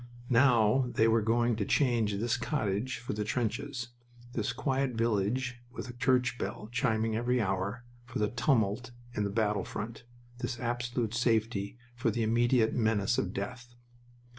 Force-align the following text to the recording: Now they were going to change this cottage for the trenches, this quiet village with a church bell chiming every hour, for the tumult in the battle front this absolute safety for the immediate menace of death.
Now 0.31 0.89
they 0.95 1.07
were 1.07 1.21
going 1.21 1.55
to 1.57 1.63
change 1.63 2.13
this 2.15 2.35
cottage 2.35 2.97
for 2.97 3.13
the 3.13 3.23
trenches, 3.23 3.89
this 4.33 4.51
quiet 4.51 4.93
village 4.93 5.61
with 5.71 5.87
a 5.91 5.93
church 5.93 6.39
bell 6.39 6.69
chiming 6.71 7.15
every 7.15 7.39
hour, 7.39 7.85
for 8.05 8.17
the 8.17 8.31
tumult 8.31 8.89
in 9.13 9.25
the 9.25 9.29
battle 9.29 9.63
front 9.63 10.05
this 10.39 10.59
absolute 10.59 11.13
safety 11.13 11.77
for 11.95 12.09
the 12.09 12.23
immediate 12.23 12.73
menace 12.73 13.19
of 13.19 13.31
death. 13.31 13.75